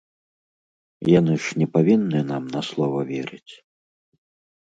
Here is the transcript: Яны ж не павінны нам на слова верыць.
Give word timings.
Яны 1.19 1.33
ж 1.47 1.61
не 1.63 1.67
павінны 1.75 2.19
нам 2.31 2.43
на 2.55 2.61
слова 2.71 2.99
верыць. 3.11 3.53